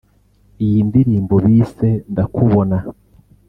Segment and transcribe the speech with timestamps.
[0.65, 2.77] Iyi ndirimbo bise ‘Ndakubona’